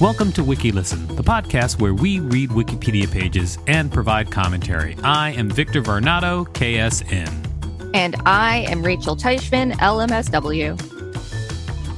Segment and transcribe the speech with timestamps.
[0.00, 4.96] Welcome to WikiListen, the podcast where we read Wikipedia pages and provide commentary.
[5.04, 7.92] I am Victor Varnado, KSN.
[7.94, 10.74] And I am Rachel Teichman, LMSW.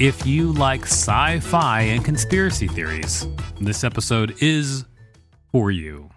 [0.00, 3.28] If you like sci fi and conspiracy theories,
[3.60, 4.84] this episode is
[5.52, 6.10] for you.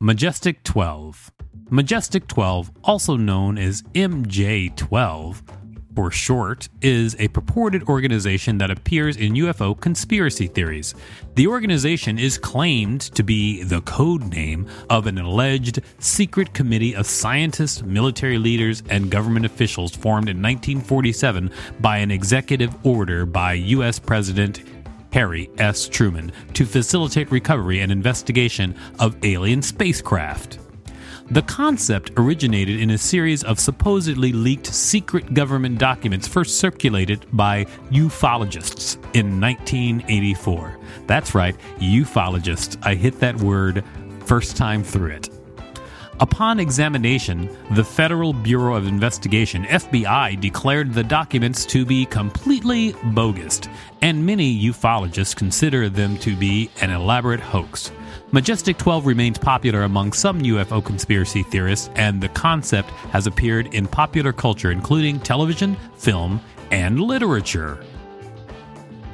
[0.00, 1.32] Majestic 12.
[1.68, 5.42] Majestic 12, also known as MJ 12,
[5.94, 10.94] for short, is a purported organization that appears in UFO conspiracy theories.
[11.34, 17.06] The organization is claimed to be the code name of an alleged secret committee of
[17.06, 23.98] scientists, military leaders, and government officials formed in 1947 by an executive order by U.S.
[23.98, 24.62] President
[25.12, 25.88] Harry S.
[25.88, 30.58] Truman to facilitate recovery and investigation of alien spacecraft.
[31.32, 37.64] The concept originated in a series of supposedly leaked secret government documents first circulated by
[37.90, 40.76] ufologists in 1984.
[41.06, 42.76] That's right, ufologists.
[42.82, 43.82] I hit that word
[44.26, 45.30] first time through it.
[46.20, 53.62] Upon examination, the Federal Bureau of Investigation, FBI, declared the documents to be completely bogus,
[54.02, 57.90] and many ufologists consider them to be an elaborate hoax.
[58.34, 63.86] Majestic 12 remains popular among some UFO conspiracy theorists, and the concept has appeared in
[63.86, 66.40] popular culture, including television, film,
[66.70, 67.84] and literature.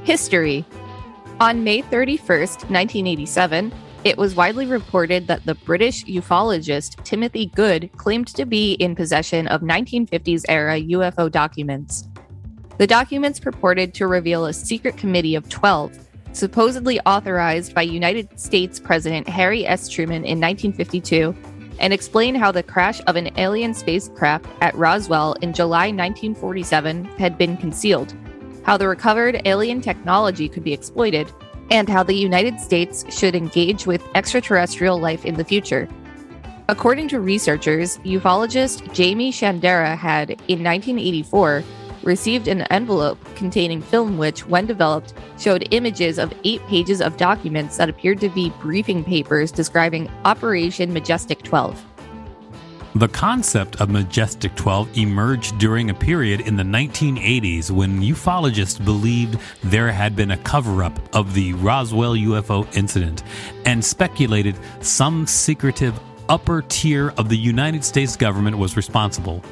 [0.04, 0.64] History
[1.40, 3.72] On May 31st, 1987,
[4.04, 9.48] it was widely reported that the British ufologist Timothy Good claimed to be in possession
[9.48, 12.04] of 1950s era UFO documents.
[12.76, 18.78] The documents purported to reveal a secret committee of 12 supposedly authorized by United States
[18.78, 19.88] President Harry S.
[19.88, 21.34] Truman in 1952,
[21.80, 27.38] and explain how the crash of an alien spacecraft at Roswell in July 1947 had
[27.38, 28.14] been concealed,
[28.64, 31.30] how the recovered alien technology could be exploited,
[31.70, 35.88] and how the United States should engage with extraterrestrial life in the future.
[36.70, 41.64] According to researchers, ufologist Jaime Shandera had, in 1984,
[42.08, 47.76] received an envelope containing film which, when developed, showed images of eight pages of documents
[47.76, 51.84] that appeared to be briefing papers describing Operation Majestic 12.
[52.94, 59.38] The concept of Majestic 12 emerged during a period in the 1980s when ufologists believed
[59.62, 63.22] there had been a cover up of the Roswell UFO incident
[63.66, 66.00] and speculated some secretive
[66.30, 69.44] upper tier of the United States government was responsible.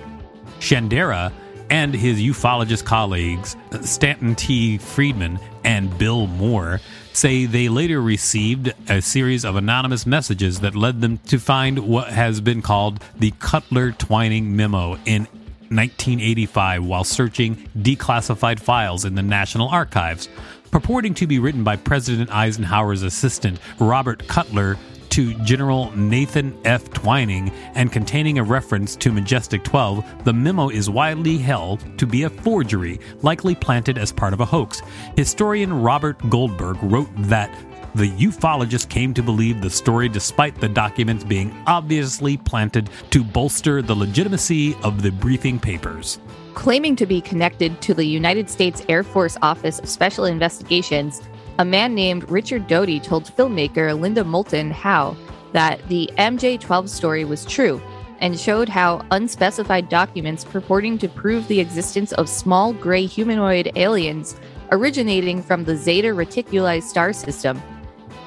[0.59, 1.31] Shandera
[1.71, 4.79] and his ufologist colleagues, Stanton T.
[4.79, 6.81] Friedman and Bill Moore,
[7.13, 12.09] say they later received a series of anonymous messages that led them to find what
[12.09, 15.27] has been called the Cutler Twining Memo in
[15.69, 20.29] 1985 while searching declassified files in the National Archives.
[20.71, 24.77] Purporting to be written by President Eisenhower's assistant, Robert Cutler,
[25.17, 26.91] to General Nathan F.
[26.91, 32.25] Twining and containing a reference to Majestic 12, the memo is widely held to be
[32.25, 34.83] a forgery, likely planted as part of a hoax.
[35.17, 37.51] Historian Robert Goldberg wrote that
[37.95, 43.81] the ufologist came to believe the story despite the documents being obviously planted to bolster
[43.81, 46.19] the legitimacy of the briefing papers.
[46.53, 51.23] Claiming to be connected to the United States Air Force Office of Special Investigations,
[51.59, 55.17] a man named Richard Doty told filmmaker Linda Moulton Howe
[55.53, 57.81] that the MJ 12 story was true
[58.21, 64.37] and showed how unspecified documents purporting to prove the existence of small gray humanoid aliens
[64.71, 67.63] originating from the Zeta Reticuli star system.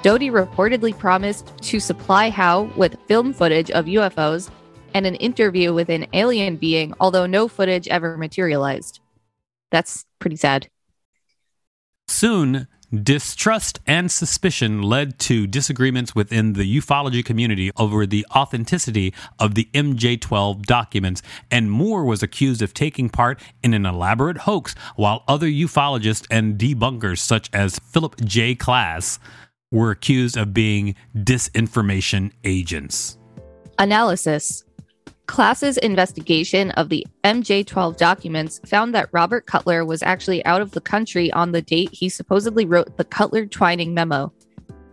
[0.01, 4.49] Doty reportedly promised to supply Howe with film footage of UFOs
[4.93, 9.01] and an interview with an alien being, although no footage ever materialized.
[9.71, 10.67] That's pretty sad.
[12.07, 19.53] Soon, Distrust and suspicion led to disagreements within the ufology community over the authenticity of
[19.53, 21.21] the MJ 12 documents,
[21.51, 26.57] and Moore was accused of taking part in an elaborate hoax, while other ufologists and
[26.57, 28.55] debunkers, such as Philip J.
[28.55, 29.19] Klass,
[29.71, 33.19] were accused of being disinformation agents.
[33.77, 34.63] Analysis
[35.29, 40.71] Klass's investigation of the MJ 12 documents found that Robert Cutler was actually out of
[40.71, 44.33] the country on the date he supposedly wrote the Cutler Twining memo,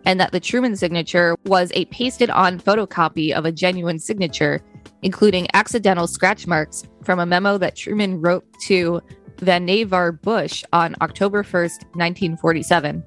[0.05, 4.61] and that the Truman signature was a pasted on photocopy of a genuine signature,
[5.01, 9.01] including accidental scratch marks from a memo that Truman wrote to
[9.37, 13.03] Vannevar Bush on October 1st, 1947.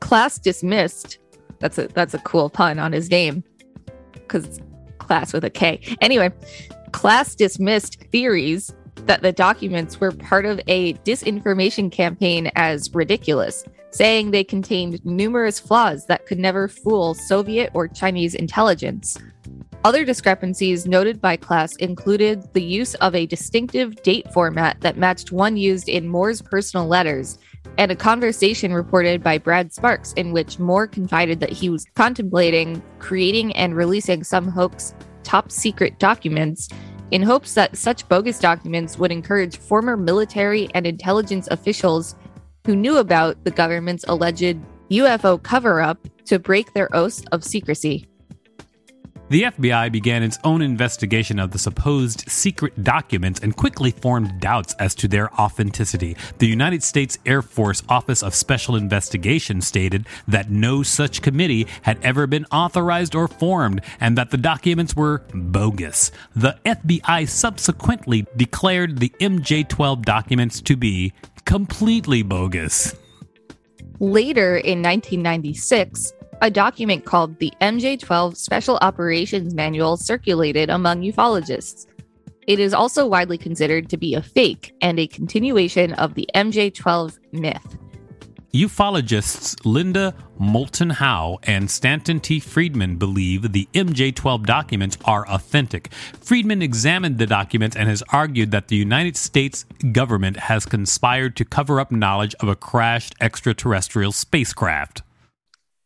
[0.00, 1.18] Class dismissed.
[1.60, 3.42] That's a that's a cool pun on his name
[4.12, 4.60] because
[5.06, 5.80] class with a K.
[6.00, 6.30] Anyway,
[6.92, 8.72] class dismissed theories
[9.04, 15.60] that the documents were part of a disinformation campaign as ridiculous, saying they contained numerous
[15.60, 19.16] flaws that could never fool Soviet or Chinese intelligence.
[19.84, 25.30] Other discrepancies noted by Klass included the use of a distinctive date format that matched
[25.30, 27.38] one used in Moore's personal letters,
[27.78, 32.82] and a conversation reported by Brad Sparks in which Moore confided that he was contemplating
[32.98, 36.68] creating and releasing some hoax top secret documents
[37.10, 42.16] in hopes that such bogus documents would encourage former military and intelligence officials
[42.66, 44.58] who knew about the government's alleged
[44.90, 48.08] UFO cover up to break their oaths of secrecy.
[49.28, 54.74] The FBI began its own investigation of the supposed secret documents and quickly formed doubts
[54.74, 56.16] as to their authenticity.
[56.38, 61.98] The United States Air Force Office of Special Investigation stated that no such committee had
[62.04, 66.12] ever been authorized or formed and that the documents were bogus.
[66.36, 71.12] The FBI subsequently declared the MJ 12 documents to be
[71.44, 72.94] completely bogus.
[73.98, 76.12] Later in 1996,
[76.42, 81.86] a document called the MJ 12 Special Operations Manual circulated among ufologists.
[82.46, 86.72] It is also widely considered to be a fake and a continuation of the MJ
[86.72, 87.78] 12 myth.
[88.52, 92.40] Ufologists Linda Moulton Howe and Stanton T.
[92.40, 95.92] Friedman believe the MJ 12 documents are authentic.
[96.20, 101.44] Friedman examined the documents and has argued that the United States government has conspired to
[101.44, 105.02] cover up knowledge of a crashed extraterrestrial spacecraft.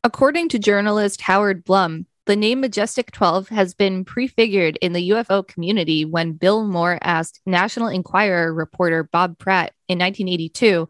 [0.02, 5.46] According to journalist Howard Blum, the name Majestic 12 has been prefigured in the UFO
[5.46, 10.88] community when Bill Moore asked National Enquirer reporter Bob Pratt in 1982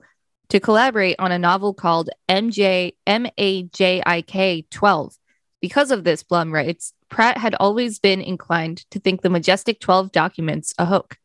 [0.50, 5.16] to collaborate on a novel called MJ MAJIK 12.
[5.60, 10.12] Because of this, Blum writes, Pratt had always been inclined to think the Majestic 12
[10.12, 11.16] documents a hoax.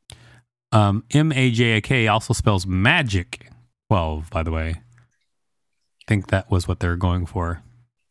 [0.72, 3.48] Um, M A J I K also spells magic
[3.90, 4.70] 12, by the way.
[4.72, 7.62] I think that was what they're going for.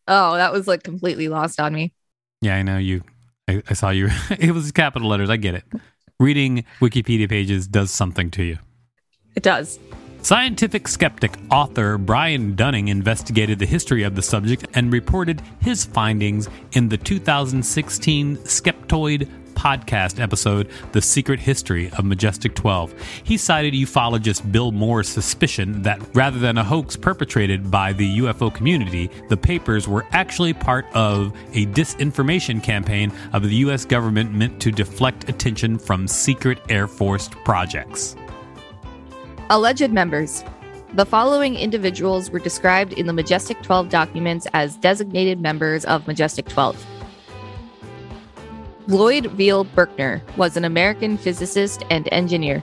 [0.07, 1.93] Oh, that was like completely lost on me.
[2.41, 3.03] Yeah, I know you.
[3.49, 4.11] I, I saw you.
[4.31, 5.31] it was capital letters.
[5.31, 5.65] I get it.
[6.21, 8.59] Reading Wikipedia pages does something to you.
[9.35, 9.79] It does.
[10.23, 16.49] Scientific skeptic author Brian Dunning investigated the history of the subject and reported his findings
[16.73, 19.29] in the 2016 Skeptoid
[19.65, 22.95] podcast episode, The Secret History of Majestic 12.
[23.25, 28.55] He cited ufologist Bill Moore's suspicion that rather than a hoax perpetrated by the UFO
[28.55, 33.87] community, the papers were actually part of a disinformation campaign of the U.S.
[33.87, 38.17] government meant to deflect attention from secret Air Force projects.
[39.49, 40.45] Alleged members
[40.93, 46.49] The following individuals were described in the Majestic 12 documents as designated members of Majestic
[46.49, 46.94] 12.
[48.87, 52.63] Lloyd Viel Berkner was an American physicist and engineer.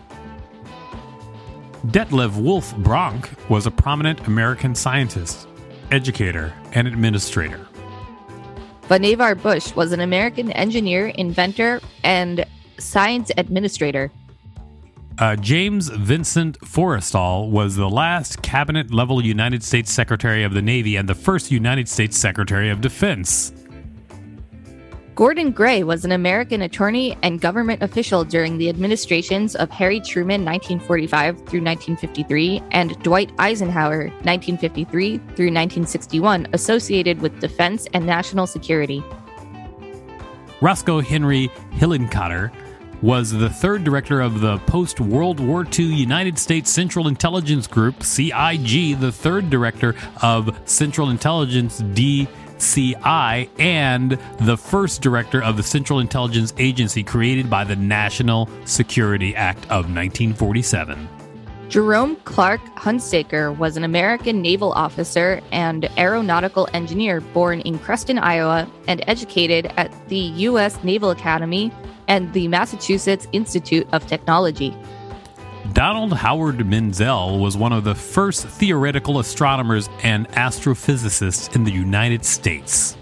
[1.88, 5.48] Detlev Wulf Bronk was a prominent American scientist,
[5.90, 7.68] educator, and administrator.
[8.84, 12.46] Vannevar Bush was an American engineer, inventor, and
[12.78, 14.12] science administrator.
[15.18, 20.96] Uh, James Vincent Forrestal was the last cabinet level United States Secretary of the Navy
[20.96, 23.54] and the first United States Secretary of Defense.
[25.14, 30.46] Gordon Gray was an American attorney and government official during the administrations of Harry Truman
[30.46, 39.04] 1945 through 1953 and Dwight Eisenhower 1953 through 1961 associated with defense and national security.
[40.62, 42.52] Roscoe Henry Hillenkotter
[43.02, 48.04] was the third director of the post World War II United States Central Intelligence Group,
[48.04, 51.80] CIG, the third director of Central Intelligence
[52.62, 59.36] DCI, and the first director of the Central Intelligence Agency created by the National Security
[59.36, 61.10] Act of 1947.
[61.70, 68.70] Jerome Clark Hunsaker was an American naval officer and aeronautical engineer born in Creston, Iowa,
[68.88, 70.84] and educated at the U.S.
[70.84, 71.72] Naval Academy
[72.10, 74.76] and the Massachusetts Institute of Technology.
[75.82, 82.24] Donald Howard Menzel was one of the first theoretical astronomers and astrophysicists in the United
[82.24, 82.96] States.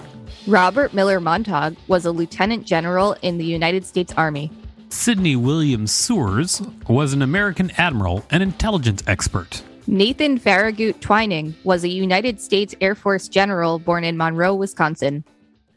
[0.48, 4.50] Robert Miller Montague was a lieutenant general in the United States Army.
[4.88, 9.62] Sidney William Souers was an American admiral and intelligence expert.
[9.86, 15.26] Nathan Farragut Twining was a United States Air Force general born in Monroe, Wisconsin.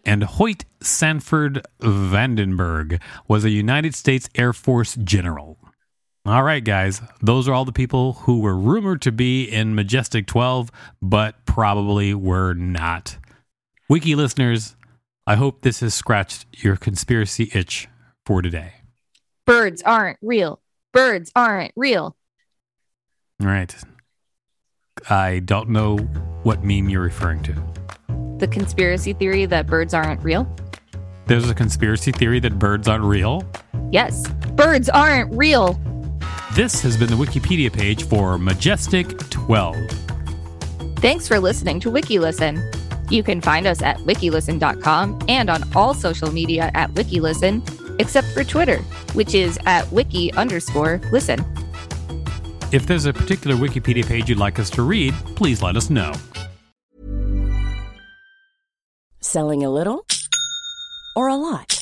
[0.06, 5.58] And Hoyt Sanford Vandenberg was a United States Air Force general.
[6.24, 10.28] All right, guys, those are all the people who were rumored to be in Majestic
[10.28, 13.18] 12, but probably were not.
[13.88, 14.76] Wiki listeners,
[15.26, 17.88] I hope this has scratched your conspiracy itch
[18.24, 18.74] for today.
[19.46, 20.60] Birds aren't real.
[20.92, 22.16] Birds aren't real.
[23.40, 23.74] All right.
[25.10, 25.96] I don't know
[26.44, 27.54] what meme you're referring to.
[28.38, 30.46] The conspiracy theory that birds aren't real?
[31.26, 33.42] There's a conspiracy theory that birds aren't real.
[33.90, 35.80] Yes, birds aren't real.
[36.54, 39.74] This has been the Wikipedia page for Majestic 12.
[40.96, 43.10] Thanks for listening to WikiListen.
[43.10, 48.44] You can find us at wikilisten.com and on all social media at WikiListen, except for
[48.44, 48.82] Twitter,
[49.14, 51.42] which is at wiki underscore listen.
[52.70, 56.12] If there's a particular Wikipedia page you'd like us to read, please let us know.
[59.20, 60.04] Selling a little
[61.16, 61.81] or a lot?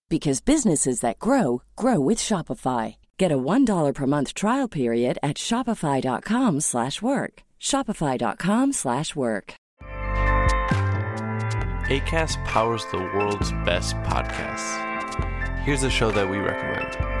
[0.11, 2.97] because businesses that grow grow with Shopify.
[3.17, 7.43] Get a $1 per month trial period at shopify.com/work.
[7.59, 9.53] shopify.com/work.
[11.91, 14.71] ACAST powers the world's best podcasts.
[15.65, 17.20] Here's a show that we recommend.